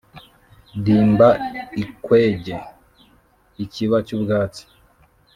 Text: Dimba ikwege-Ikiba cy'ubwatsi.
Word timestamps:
Dimba 0.83 1.29
ikwege-Ikiba 1.81 3.97
cy'ubwatsi. 4.07 4.63